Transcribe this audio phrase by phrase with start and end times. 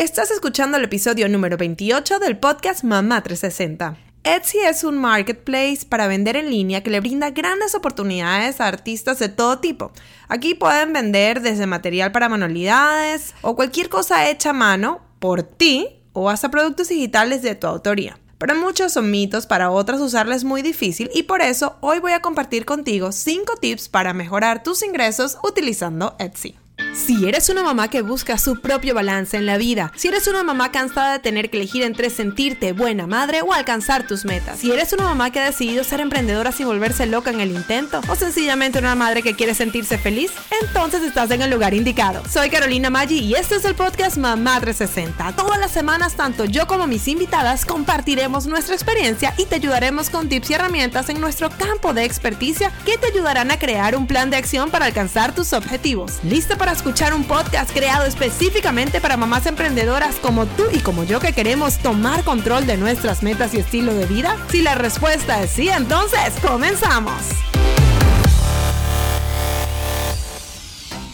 [0.00, 3.98] Estás escuchando el episodio número 28 del podcast Mamá 360.
[4.24, 9.18] Etsy es un marketplace para vender en línea que le brinda grandes oportunidades a artistas
[9.18, 9.92] de todo tipo.
[10.28, 15.86] Aquí pueden vender desde material para manualidades o cualquier cosa hecha a mano por ti
[16.14, 18.18] o hasta productos digitales de tu autoría.
[18.38, 22.12] Para muchos son mitos, para otros usarla es muy difícil y por eso hoy voy
[22.12, 26.56] a compartir contigo 5 tips para mejorar tus ingresos utilizando Etsy.
[26.92, 30.42] Si eres una mamá que busca su propio balance en la vida, si eres una
[30.42, 34.72] mamá cansada de tener que elegir entre sentirte buena madre o alcanzar tus metas, si
[34.72, 38.16] eres una mamá que ha decidido ser emprendedora sin volverse loca en el intento, o
[38.16, 40.32] sencillamente una madre que quiere sentirse feliz,
[40.62, 42.22] entonces estás en el lugar indicado.
[42.28, 45.36] Soy Carolina Maggi y este es el podcast Mamá 360.
[45.36, 50.28] Todas las semanas, tanto yo como mis invitadas compartiremos nuestra experiencia y te ayudaremos con
[50.28, 54.30] tips y herramientas en nuestro campo de experticia que te ayudarán a crear un plan
[54.30, 56.18] de acción para alcanzar tus objetivos.
[56.24, 61.20] ¿Lista para escuchar un podcast creado específicamente para mamás emprendedoras como tú y como yo
[61.20, 64.34] que queremos tomar control de nuestras metas y estilo de vida?
[64.48, 67.20] Si la respuesta es sí, entonces comenzamos.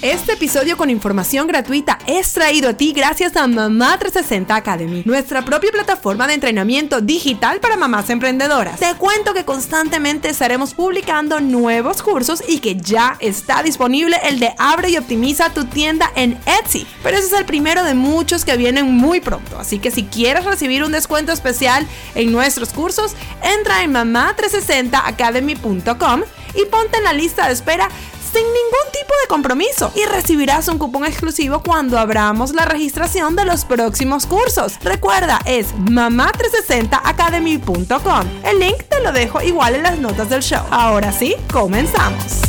[0.03, 5.43] Este episodio con información gratuita es traído a ti gracias a Mamá 360 Academy, nuestra
[5.43, 8.79] propia plataforma de entrenamiento digital para mamás emprendedoras.
[8.79, 14.55] Te cuento que constantemente estaremos publicando nuevos cursos y que ya está disponible el de
[14.59, 16.87] Abre y Optimiza tu tienda en Etsy.
[17.03, 20.45] Pero ese es el primero de muchos que vienen muy pronto, así que si quieres
[20.45, 26.21] recibir un descuento especial en nuestros cursos, entra en mamá360academy.com
[26.55, 27.89] y ponte en la lista de espera
[28.37, 33.47] sin ningún tipo de compromiso y recibirás un cupón exclusivo cuando abramos la registración de
[33.47, 34.75] los próximos cursos.
[34.83, 38.27] Recuerda, es mamá360academy.com.
[38.45, 40.61] El link te lo dejo igual en las notas del show.
[40.71, 42.43] Ahora sí, comenzamos.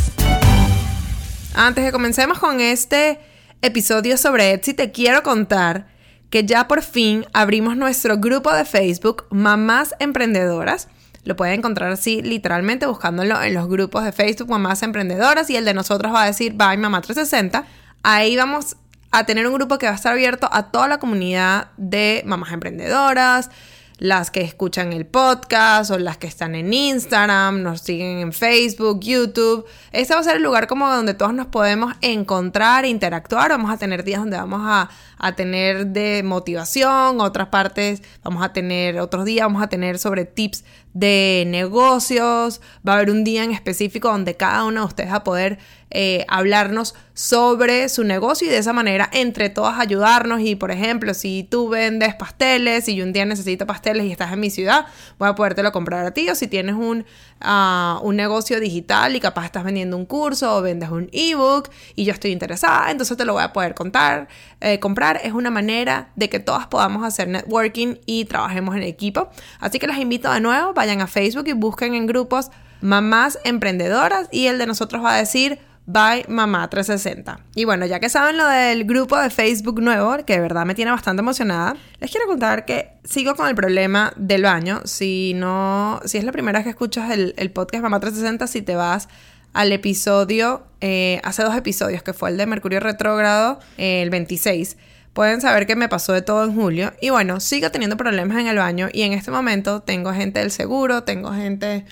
[1.54, 3.18] Antes de comencemos con este
[3.62, 5.88] episodio sobre Etsy, te quiero contar
[6.28, 10.88] que ya por fin abrimos nuestro grupo de Facebook Mamás Emprendedoras
[11.28, 15.66] lo pueden encontrar así literalmente buscándolo en los grupos de Facebook Mamás Emprendedoras y el
[15.66, 17.66] de nosotros va a decir Bye Mamá 360.
[18.02, 18.76] Ahí vamos
[19.10, 22.52] a tener un grupo que va a estar abierto a toda la comunidad de mamás
[22.52, 23.50] emprendedoras,
[23.98, 29.00] las que escuchan el podcast o las que están en Instagram, nos siguen en Facebook,
[29.00, 29.66] YouTube.
[29.92, 33.50] Este va a ser el lugar como donde todos nos podemos encontrar, interactuar.
[33.50, 38.52] Vamos a tener días donde vamos a, a tener de motivación, otras partes vamos a
[38.52, 40.64] tener, otros días vamos a tener sobre tips
[40.98, 42.60] de negocios.
[42.86, 45.58] Va a haber un día en específico donde cada uno de ustedes va a poder
[45.90, 50.40] eh, hablarnos sobre su negocio y de esa manera entre todas ayudarnos.
[50.40, 54.32] Y por ejemplo, si tú vendes pasteles y yo un día necesito pasteles y estás
[54.32, 54.86] en mi ciudad,
[55.18, 56.28] voy a podértelo comprar a ti.
[56.30, 57.06] O si tienes un,
[57.40, 62.04] ah, un negocio digital y capaz estás vendiendo un curso o vendes un ebook y
[62.04, 64.28] yo estoy interesada, entonces te lo voy a poder contar,
[64.60, 65.20] eh, comprar.
[65.24, 69.30] Es una manera de que todas podamos hacer networking y trabajemos en equipo.
[69.58, 72.50] Así que las invito de nuevo, vayan a Facebook y busquen en grupos
[72.80, 77.40] mamás emprendedoras y el de nosotros va a decir by Mamá 360.
[77.54, 80.74] Y bueno, ya que saben lo del grupo de Facebook nuevo, que de verdad me
[80.74, 84.82] tiene bastante emocionada, les quiero contar que sigo con el problema del baño.
[84.84, 88.76] Si no, si es la primera vez que escuchas el, podcast Mamá 360, si te
[88.76, 89.08] vas
[89.54, 94.76] al episodio, eh, hace dos episodios, que fue el de Mercurio Retrógrado, eh, el 26
[95.14, 96.92] pueden saber que me pasó de todo en julio.
[97.00, 100.52] Y bueno, sigo teniendo problemas en el baño y en este momento tengo gente del
[100.52, 101.86] seguro, tengo gente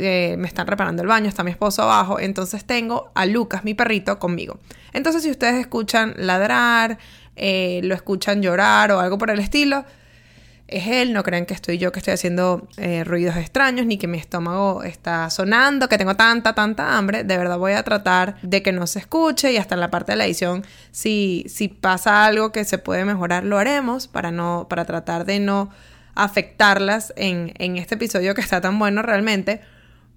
[0.00, 3.74] eh, me están reparando el baño, está mi esposo abajo, entonces tengo a Lucas, mi
[3.74, 4.58] perrito, conmigo.
[4.92, 6.98] Entonces si ustedes escuchan ladrar,
[7.36, 9.84] eh, lo escuchan llorar o algo por el estilo,
[10.70, 14.06] es él, no crean que estoy yo que estoy haciendo eh, ruidos extraños, ni que
[14.06, 17.24] mi estómago está sonando, que tengo tanta, tanta hambre.
[17.24, 20.12] De verdad voy a tratar de que no se escuche y hasta en la parte
[20.12, 24.66] de la edición, si, si pasa algo que se puede mejorar, lo haremos para, no,
[24.70, 25.70] para tratar de no
[26.14, 29.60] afectarlas en, en este episodio que está tan bueno realmente.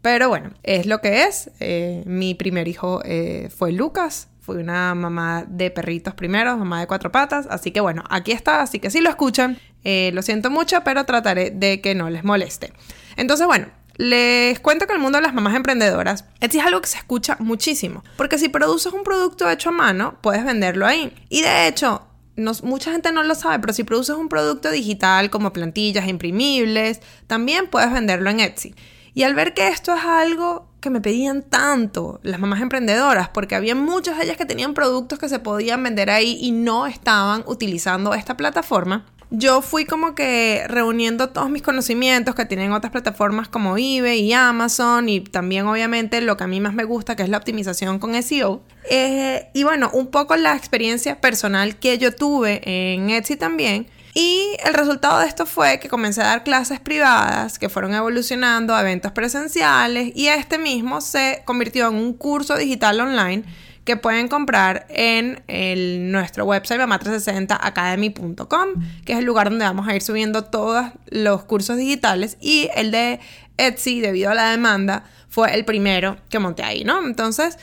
[0.03, 1.50] Pero bueno, es lo que es.
[1.62, 4.28] Eh, mi primer hijo eh, fue Lucas.
[4.41, 7.47] Fui una mamá de perritos primero, mamá de cuatro patas.
[7.50, 8.62] Así que bueno, aquí está.
[8.62, 12.26] Así que si lo escuchan, eh, lo siento mucho, pero trataré de que no les
[12.26, 12.73] moleste.
[13.16, 16.97] Entonces, bueno, les cuento que el mundo de las mamás emprendedoras es algo que se
[16.97, 18.03] escucha muchísimo.
[18.17, 21.16] Porque si produces un producto hecho a mano, puedes venderlo ahí.
[21.29, 25.53] Y de hecho, mucha gente no lo sabe, pero si produces un producto digital como
[25.53, 28.76] plantillas imprimibles, también puedes venderlo en Etsy.
[29.13, 33.55] Y al ver que esto es algo que me pedían tanto las mamás emprendedoras, porque
[33.55, 37.43] había muchas de ellas que tenían productos que se podían vender ahí y no estaban
[37.47, 39.05] utilizando esta plataforma,
[39.35, 44.33] yo fui como que reuniendo todos mis conocimientos que tienen otras plataformas como eBay y
[44.33, 47.97] Amazon y también obviamente lo que a mí más me gusta que es la optimización
[47.97, 48.61] con SEO.
[48.91, 53.87] Eh, y bueno, un poco la experiencia personal que yo tuve en Etsy también.
[54.13, 58.75] Y el resultado de esto fue que comencé a dar clases privadas que fueron evolucionando
[58.75, 63.43] a eventos presenciales y este mismo se convirtió en un curso digital online
[63.85, 68.69] que pueden comprar en el, nuestro website mamá360academy.com,
[69.03, 72.91] que es el lugar donde vamos a ir subiendo todos los cursos digitales y el
[72.91, 73.19] de
[73.57, 77.05] Etsy, debido a la demanda, fue el primero que monté ahí, ¿no?
[77.05, 77.57] Entonces,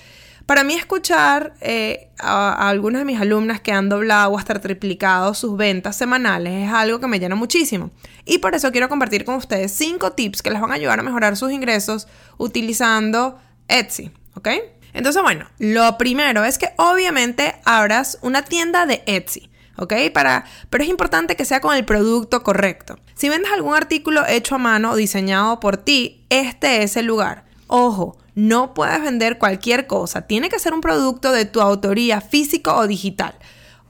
[0.51, 5.33] para mí escuchar eh, a, algunas de mis alumnas que han doblado o hasta triplicado
[5.33, 7.93] sus ventas semanales es algo que me llena muchísimo.
[8.25, 11.05] Y por eso quiero compartir con ustedes cinco tips que les van a ayudar a
[11.05, 13.39] mejorar sus ingresos utilizando
[13.69, 14.49] Etsy, ¿ok?
[14.93, 19.49] Entonces, bueno, lo primero es que obviamente abras una tienda de Etsy.
[19.77, 19.95] ¿ok?
[20.13, 22.99] Para, pero es importante que sea con el producto correcto.
[23.15, 27.45] Si vendes algún artículo hecho a mano o diseñado por ti, este es el lugar.
[27.69, 28.19] Ojo,
[28.49, 32.87] no puedes vender cualquier cosa, tiene que ser un producto de tu autoría físico o
[32.87, 33.35] digital.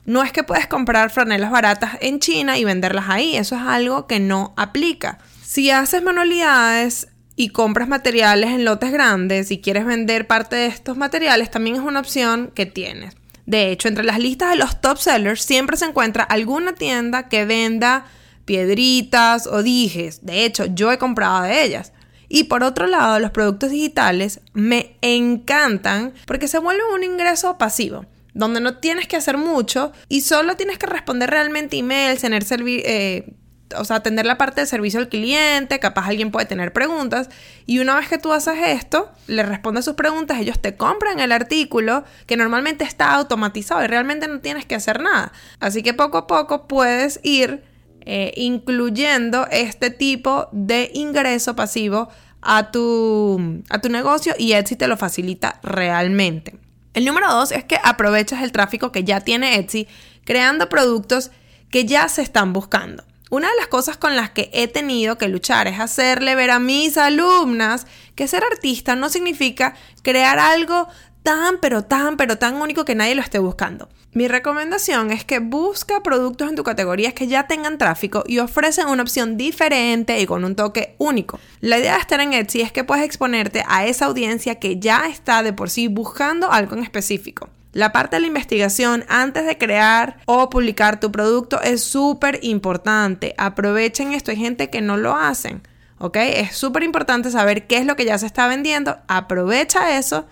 [0.04, 4.06] No es que puedes comprar franelas baratas en China y venderlas ahí, eso es algo
[4.06, 5.18] que no aplica.
[5.42, 7.08] Si haces manualidades,
[7.40, 11.82] y compras materiales en lotes grandes y quieres vender parte de estos materiales, también es
[11.82, 13.16] una opción que tienes.
[13.46, 17.46] De hecho, entre las listas de los top sellers siempre se encuentra alguna tienda que
[17.46, 18.04] venda
[18.44, 20.26] piedritas o dijes.
[20.26, 21.94] De hecho, yo he comprado de ellas.
[22.32, 28.06] Y por otro lado, los productos digitales me encantan porque se vuelven un ingreso pasivo
[28.34, 33.34] donde no tienes que hacer mucho y solo tienes que responder realmente emails, tener eh,
[33.76, 37.28] o sea, atender la parte de servicio al cliente, capaz alguien puede tener preguntas,
[37.66, 41.32] y una vez que tú haces esto, le respondes sus preguntas, ellos te compran el
[41.32, 45.32] artículo que normalmente está automatizado y realmente no tienes que hacer nada.
[45.58, 47.62] Así que poco a poco puedes ir
[48.06, 52.08] eh, incluyendo este tipo de ingreso pasivo
[52.42, 56.56] a tu, a tu negocio y Etsy te lo facilita realmente.
[56.94, 59.86] El número dos es que aprovechas el tráfico que ya tiene Etsy
[60.24, 61.30] creando productos
[61.70, 63.04] que ya se están buscando.
[63.30, 66.58] Una de las cosas con las que he tenido que luchar es hacerle ver a
[66.58, 67.86] mis alumnas
[68.16, 70.88] que ser artista no significa crear algo
[71.22, 73.88] tan, pero tan, pero tan único que nadie lo esté buscando.
[74.12, 78.88] Mi recomendación es que busca productos en tu categoría que ya tengan tráfico y ofrecen
[78.88, 81.38] una opción diferente y con un toque único.
[81.60, 85.06] La idea de estar en Etsy es que puedes exponerte a esa audiencia que ya
[85.06, 87.50] está de por sí buscando algo en específico.
[87.72, 93.34] La parte de la investigación antes de crear o publicar tu producto es súper importante.
[93.38, 94.32] Aprovechen esto.
[94.32, 95.62] Hay gente que no lo hacen.
[95.98, 96.16] ¿Ok?
[96.16, 98.98] Es súper importante saber qué es lo que ya se está vendiendo.
[99.06, 100.26] Aprovecha eso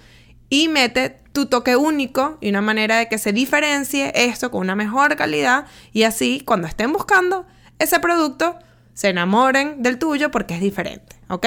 [0.48, 4.74] y mete tu toque único y una manera de que se diferencie esto con una
[4.74, 5.66] mejor calidad.
[5.92, 7.46] Y así, cuando estén buscando
[7.78, 8.58] ese producto,
[8.94, 11.16] se enamoren del tuyo porque es diferente.
[11.28, 11.46] ¿Ok?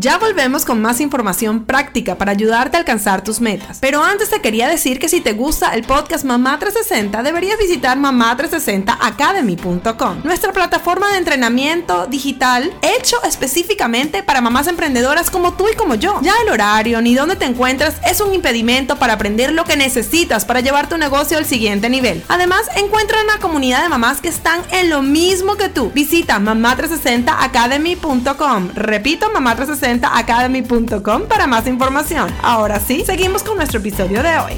[0.00, 3.78] Ya volvemos con más información práctica para ayudarte a alcanzar tus metas.
[3.80, 7.98] Pero antes te quería decir que si te gusta el podcast Mamá 360, deberías visitar
[7.98, 15.96] mamá360academy.com, nuestra plataforma de entrenamiento digital hecho específicamente para mamás emprendedoras como tú y como
[15.96, 16.20] yo.
[16.22, 20.44] Ya el horario ni dónde te encuentras es un impedimento para aprender lo que necesitas
[20.44, 22.22] para llevar tu negocio al siguiente nivel.
[22.28, 25.90] Además, encuentra una comunidad de mamás que están en lo mismo que tú.
[25.92, 28.68] Visita mamá360academy.com.
[28.76, 32.28] Repito, mamá360 academy.com para más información.
[32.42, 34.52] Ahora sí, seguimos con nuestro episodio de hoy.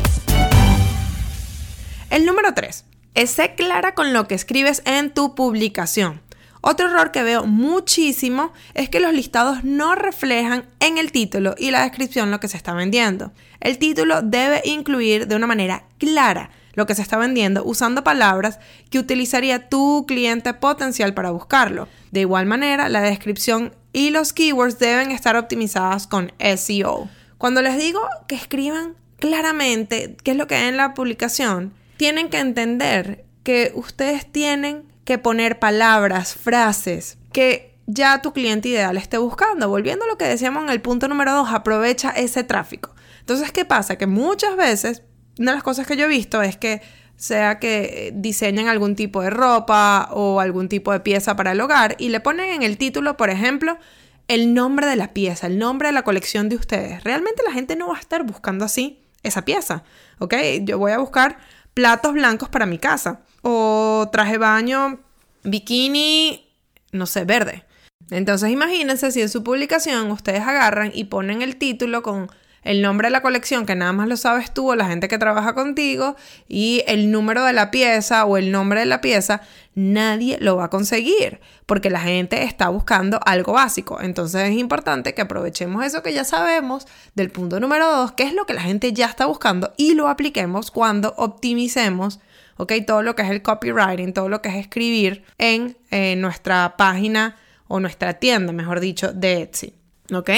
[2.11, 2.85] El número 3.
[3.15, 6.21] Es clara con lo que escribes en tu publicación.
[6.61, 11.71] Otro error que veo muchísimo es que los listados no reflejan en el título y
[11.71, 13.33] la descripción lo que se está vendiendo.
[13.61, 18.59] El título debe incluir de una manera clara lo que se está vendiendo usando palabras
[18.91, 21.89] que utilizaría tu cliente potencial para buscarlo.
[22.11, 27.09] De igual manera, la descripción y los keywords deben estar optimizadas con SEO.
[27.39, 32.29] Cuando les digo que escriban claramente qué es lo que hay en la publicación, tienen
[32.29, 39.19] que entender que ustedes tienen que poner palabras, frases que ya tu cliente ideal esté
[39.19, 39.69] buscando.
[39.69, 42.95] Volviendo a lo que decíamos en el punto número 2, aprovecha ese tráfico.
[43.21, 43.97] Entonces, ¿qué pasa?
[43.97, 45.03] Que muchas veces,
[45.39, 46.81] una de las cosas que yo he visto es que
[47.21, 51.95] sea que diseñen algún tipo de ropa o algún tipo de pieza para el hogar
[51.99, 53.79] y le ponen en el título, por ejemplo,
[54.27, 57.05] el nombre de la pieza, el nombre de la colección de ustedes.
[57.05, 59.85] Realmente la gente no va a estar buscando así esa pieza,
[60.19, 60.35] ¿ok?
[60.63, 61.37] Yo voy a buscar
[61.75, 65.01] platos blancos para mi casa o traje baño,
[65.45, 66.51] bikini,
[66.93, 67.67] no sé, verde.
[68.11, 72.31] Entonces imagínense si en su publicación ustedes agarran y ponen el título con
[72.63, 75.19] el nombre de la colección que nada más lo sabes tú o la gente que
[75.19, 76.17] trabaja contigo
[76.49, 79.41] y el número de la pieza o el nombre de la pieza,
[79.75, 84.01] nadie lo va a conseguir porque la gente está buscando algo básico.
[84.01, 88.35] Entonces es importante que aprovechemos eso que ya sabemos del punto número dos, que es
[88.35, 92.21] lo que la gente ya está buscando y lo apliquemos cuando optimicemos.
[92.57, 92.73] ¿ok?
[92.87, 97.37] Todo lo que es el copywriting, todo lo que es escribir en eh, nuestra página
[97.69, 99.73] o nuestra tienda, mejor dicho, de Etsy,
[100.13, 100.31] ¿ok?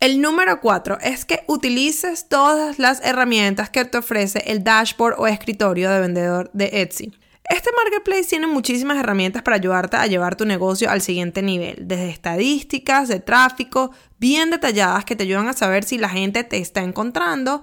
[0.00, 5.26] El número cuatro es que utilices todas las herramientas que te ofrece el dashboard o
[5.26, 7.12] escritorio de vendedor de Etsy.
[7.48, 12.08] Este marketplace tiene muchísimas herramientas para ayudarte a llevar tu negocio al siguiente nivel, desde
[12.08, 16.80] estadísticas de tráfico bien detalladas que te ayudan a saber si la gente te está
[16.80, 17.62] encontrando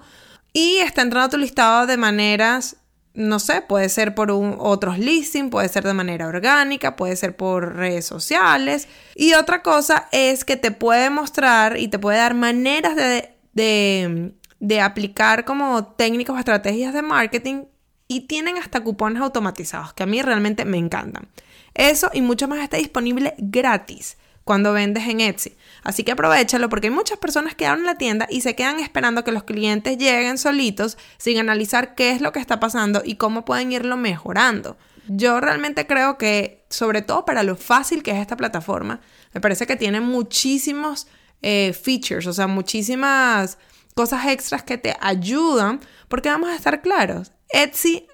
[0.52, 2.76] y está entrando a tu listado de maneras
[3.14, 7.76] no sé, puede ser por otros listing, puede ser de manera orgánica, puede ser por
[7.76, 8.88] redes sociales.
[9.14, 14.32] Y otra cosa es que te puede mostrar y te puede dar maneras de, de,
[14.60, 17.64] de aplicar como técnicas o estrategias de marketing
[18.08, 21.28] y tienen hasta cupones automatizados que a mí realmente me encantan.
[21.74, 25.56] Eso y mucho más está disponible gratis cuando vendes en Etsy.
[25.82, 29.24] Así que aprovechalo porque hay muchas personas que abren la tienda y se quedan esperando
[29.24, 33.44] que los clientes lleguen solitos sin analizar qué es lo que está pasando y cómo
[33.44, 34.76] pueden irlo mejorando.
[35.08, 39.00] Yo realmente creo que, sobre todo para lo fácil que es esta plataforma,
[39.32, 41.08] me parece que tiene muchísimos
[41.42, 43.58] eh, features, o sea, muchísimas
[43.94, 48.06] cosas extras que te ayudan, porque vamos a estar claros, Etsy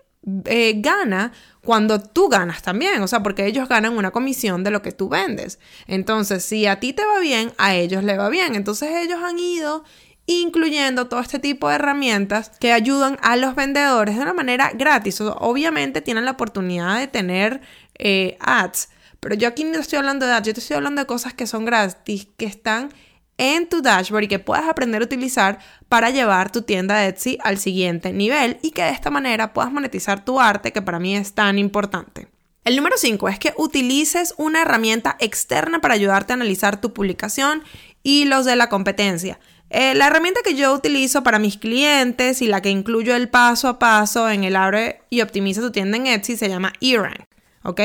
[0.44, 1.32] eh, gana
[1.62, 5.08] cuando tú ganas también, o sea, porque ellos ganan una comisión de lo que tú
[5.08, 5.58] vendes.
[5.86, 8.54] Entonces, si a ti te va bien, a ellos le va bien.
[8.54, 9.84] Entonces, ellos han ido
[10.26, 15.20] incluyendo todo este tipo de herramientas que ayudan a los vendedores de una manera gratis.
[15.20, 17.62] obviamente tienen la oportunidad de tener
[17.98, 21.06] eh, ads, pero yo aquí no estoy hablando de ads, yo te estoy hablando de
[21.06, 22.90] cosas que son gratis, que están
[23.38, 27.58] en tu dashboard y que puedas aprender a utilizar para llevar tu tienda Etsy al
[27.58, 31.32] siguiente nivel y que de esta manera puedas monetizar tu arte que para mí es
[31.32, 32.28] tan importante.
[32.64, 37.62] El número 5 es que utilices una herramienta externa para ayudarte a analizar tu publicación
[38.02, 39.38] y los de la competencia.
[39.70, 43.68] Eh, la herramienta que yo utilizo para mis clientes y la que incluyo el paso
[43.68, 47.26] a paso en el abre y optimiza tu tienda en Etsy se llama eRank,
[47.62, 47.80] ¿ok?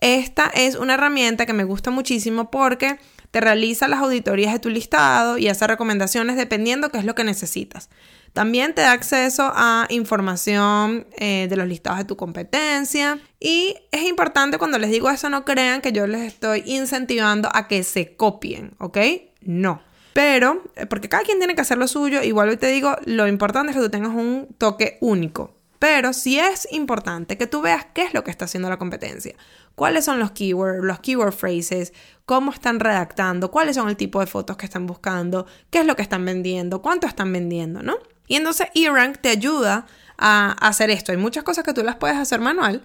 [0.00, 2.98] Esta es una herramienta que me gusta muchísimo porque
[3.34, 7.24] te realiza las auditorías de tu listado y hace recomendaciones dependiendo qué es lo que
[7.24, 7.90] necesitas.
[8.32, 13.18] También te da acceso a información eh, de los listados de tu competencia.
[13.40, 17.66] Y es importante cuando les digo eso, no crean que yo les estoy incentivando a
[17.66, 18.98] que se copien, ¿ok?
[19.40, 19.82] No.
[20.12, 23.26] Pero, eh, porque cada quien tiene que hacer lo suyo, igual hoy te digo, lo
[23.26, 25.56] importante es que tú tengas un toque único.
[25.80, 29.34] Pero sí es importante que tú veas qué es lo que está haciendo la competencia
[29.74, 31.92] cuáles son los keywords, los keyword phrases,
[32.26, 35.96] cómo están redactando, cuáles son el tipo de fotos que están buscando, qué es lo
[35.96, 37.96] que están vendiendo, cuánto están vendiendo, ¿no?
[38.26, 41.12] Y entonces eRank te ayuda a hacer esto.
[41.12, 42.82] Hay muchas cosas que tú las puedes hacer manual,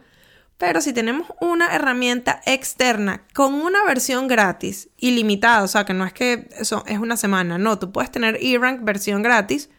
[0.57, 6.05] pero si tenemos una herramienta externa con una versión gratis, ilimitada, o sea, que no
[6.05, 9.69] es que eso es una semana, no, tú puedes tener eRank versión gratis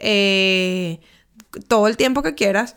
[0.00, 1.00] eh,
[1.68, 2.76] todo el tiempo que quieras.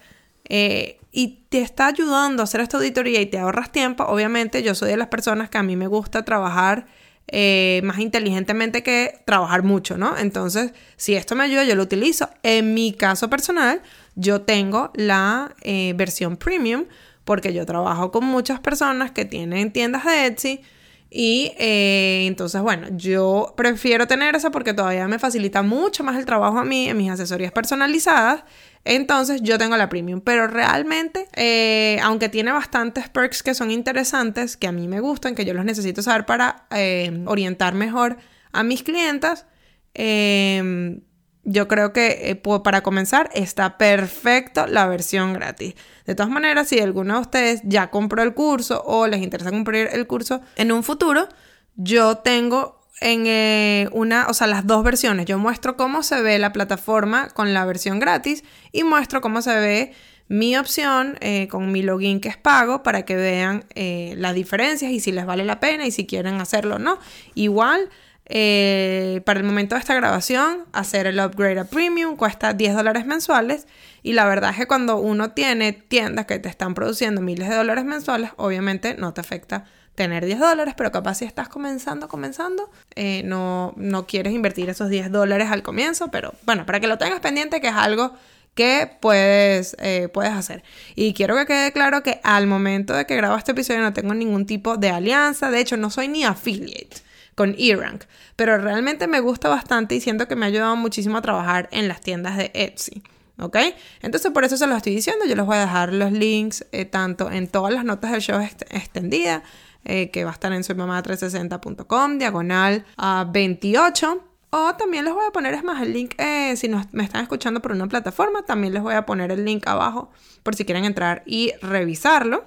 [0.49, 4.75] Eh, y te está ayudando a hacer esta auditoría y te ahorras tiempo, obviamente yo
[4.75, 6.87] soy de las personas que a mí me gusta trabajar
[7.29, 10.17] eh, más inteligentemente que trabajar mucho, ¿no?
[10.17, 12.29] Entonces, si esto me ayuda, yo lo utilizo.
[12.41, 13.81] En mi caso personal,
[14.15, 16.85] yo tengo la eh, versión premium
[17.25, 20.61] porque yo trabajo con muchas personas que tienen tiendas de Etsy.
[21.09, 26.25] Y eh, entonces, bueno, yo prefiero tener esa porque todavía me facilita mucho más el
[26.25, 28.43] trabajo a mí en mis asesorías personalizadas
[28.87, 34.55] entonces yo tengo la premium, pero realmente, eh, aunque tiene bastantes perks que son interesantes,
[34.55, 38.15] que a mí me gustan, que yo los necesito saber para eh, orientar mejor
[38.53, 39.45] a mis clientas,
[39.93, 41.01] em,
[41.43, 45.75] yo creo que eh, para comenzar está perfecto la versión gratis.
[46.05, 49.89] De todas maneras, si alguno de ustedes ya compró el curso o les interesa comprar
[49.93, 51.27] el curso en un futuro,
[51.75, 55.25] yo tengo en eh, una, o sea, las dos versiones.
[55.25, 59.55] Yo muestro cómo se ve la plataforma con la versión gratis y muestro cómo se
[59.55, 59.93] ve
[60.29, 64.91] mi opción eh, con mi login que es pago para que vean eh, las diferencias
[64.91, 66.99] y si les vale la pena y si quieren hacerlo o no.
[67.33, 67.89] Igual,
[68.25, 73.67] para el momento de esta grabación, hacer el upgrade a premium cuesta 10 dólares mensuales
[74.03, 77.55] y la verdad es que cuando uno tiene tiendas que te están produciendo miles de
[77.55, 79.63] dólares mensuales, obviamente no te afecta
[79.97, 84.89] tener 10 dólares, pero capaz si estás comenzando, comenzando, eh, no, no quieres invertir esos
[84.89, 88.13] 10 dólares al comienzo, pero bueno, para que lo tengas pendiente, que es algo
[88.53, 90.63] que puedes, eh, puedes hacer.
[90.95, 94.13] Y quiero que quede claro que al momento de que grabo este episodio no tengo
[94.13, 96.97] ningún tipo de alianza, de hecho no soy ni affiliate
[97.33, 98.03] con eRank.
[98.35, 101.87] Pero realmente me gusta bastante y siento que me ha ayudado muchísimo a trabajar en
[101.87, 103.01] las tiendas de Etsy.
[103.39, 103.57] ¿Ok?
[104.01, 105.25] Entonces por eso se lo estoy diciendo.
[105.25, 108.39] Yo les voy a dejar los links eh, tanto en todas las notas del show
[108.41, 109.43] extendida,
[109.87, 114.23] eh, que va a estar en soymamá360.com, diagonal a 28.
[114.49, 117.61] O también les voy a poner, es más, el link, eh, si me están escuchando
[117.61, 120.11] por una plataforma, también les voy a poner el link abajo
[120.43, 122.45] por si quieren entrar y revisarlo.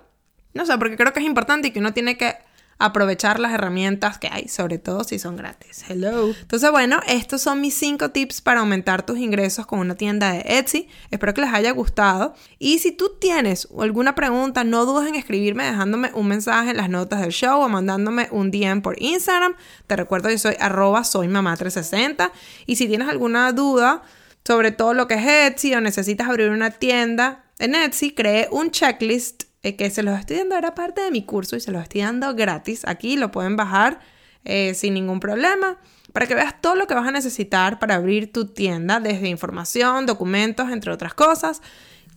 [0.55, 2.37] No sé, porque creo que es importante y que uno tiene que
[2.81, 5.85] aprovechar las herramientas que hay, sobre todo si son gratis.
[5.89, 6.31] Hello.
[6.31, 10.43] Entonces, bueno, estos son mis 5 tips para aumentar tus ingresos con una tienda de
[10.47, 10.89] Etsy.
[11.11, 12.35] Espero que les haya gustado.
[12.59, 16.89] Y si tú tienes alguna pregunta, no dudes en escribirme dejándome un mensaje en las
[16.89, 19.55] notas del show o mandándome un DM por Instagram.
[19.87, 22.33] Te recuerdo, yo soy arroba soy mamá 360.
[22.67, 24.03] Y si tienes alguna duda
[24.43, 28.71] sobre todo lo que es Etsy o necesitas abrir una tienda en Etsy, cree un
[28.71, 31.83] checklist eh, que se los estoy dando, era parte de mi curso y se los
[31.83, 32.83] estoy dando gratis.
[32.87, 34.01] Aquí lo pueden bajar
[34.45, 35.79] eh, sin ningún problema
[36.13, 40.07] para que veas todo lo que vas a necesitar para abrir tu tienda, desde información,
[40.07, 41.63] documentos, entre otras cosas.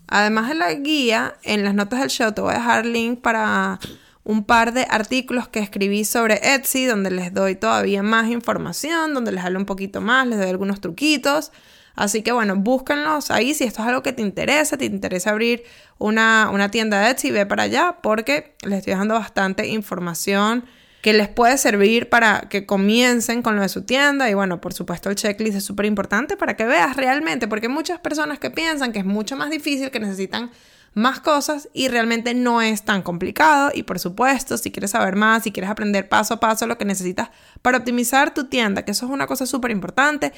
[0.07, 3.79] Además de la guía, en las notas del show te voy a dejar link para
[4.23, 9.31] un par de artículos que escribí sobre Etsy, donde les doy todavía más información, donde
[9.31, 11.51] les hablo un poquito más, les doy algunos truquitos.
[11.95, 15.63] Así que bueno, búsquenlos ahí si esto es algo que te interesa, te interesa abrir
[15.99, 20.65] una, una tienda de Etsy, ve para allá porque les estoy dejando bastante información
[21.03, 24.29] que les puede servir para que comiencen con lo de su tienda.
[24.29, 27.73] Y bueno, por supuesto el checklist es súper importante para que veas realmente, porque hay
[27.73, 30.49] muchas personas que piensan que es mucho más difícil, que necesitan
[30.93, 33.71] más cosas y realmente no es tan complicado.
[33.73, 36.85] Y por supuesto, si quieres saber más, si quieres aprender paso a paso lo que
[36.85, 37.31] necesitas
[37.61, 40.31] para optimizar tu tienda, que eso es una cosa súper importante,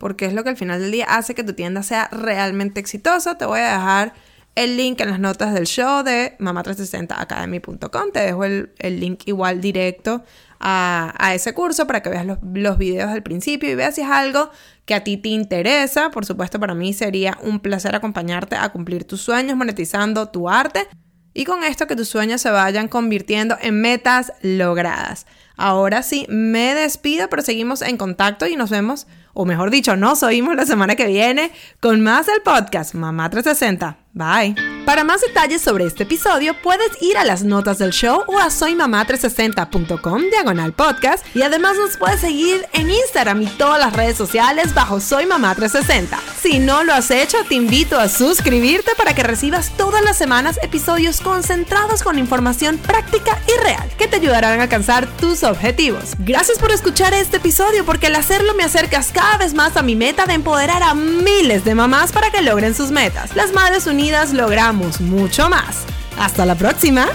[0.00, 3.36] porque es lo que al final del día hace que tu tienda sea realmente exitosa.
[3.36, 4.14] Te voy a dejar
[4.54, 8.10] el link en las notas del show de mamá360academy.com.
[8.10, 10.24] Te dejo el, link igual directo
[10.58, 14.08] a, ese curso para que veas los, los videos del principio y veas si es
[14.08, 14.50] algo
[14.86, 16.10] que a ti te interesa.
[16.10, 20.88] Por supuesto, para mí sería un placer acompañarte a cumplir tus sueños monetizando tu arte
[21.34, 25.26] y con esto que tus sueños se vayan convirtiendo en metas logradas.
[25.58, 30.22] Ahora sí, me despido, pero seguimos en contacto y nos vemos o mejor dicho, nos
[30.22, 33.99] oímos la semana que viene con más del podcast Mamá 360.
[34.12, 34.54] Bye.
[34.90, 38.46] Para más detalles sobre este episodio, puedes ir a las notas del show o a
[38.46, 44.74] soymamá360.com diagonal podcast y además nos puedes seguir en Instagram y todas las redes sociales
[44.74, 46.18] bajo Soy Mamá 360.
[46.40, 50.58] Si no lo has hecho, te invito a suscribirte para que recibas todas las semanas
[50.62, 56.14] episodios concentrados con información práctica y real que te ayudarán a alcanzar tus objetivos.
[56.18, 59.94] Gracias por escuchar este episodio porque al hacerlo me acercas cada vez más a mi
[59.94, 63.36] meta de empoderar a miles de mamás para que logren sus metas.
[63.36, 63.86] Las Madres
[64.32, 65.84] Logramos mucho más.
[66.18, 67.06] Hasta la próxima.